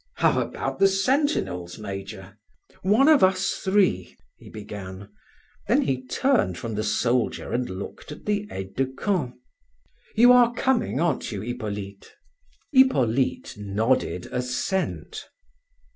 [0.15, 2.39] "How about the sentinels, major?"
[2.81, 5.09] "One of us three" he began;
[5.67, 9.35] then he turned from the soldier and looked at the aide de camp.
[10.15, 12.13] "You are coming, aren't you, Hippolyte?"
[12.73, 15.29] Hippolyte nodded assent.